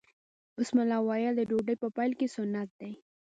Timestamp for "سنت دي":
2.35-2.93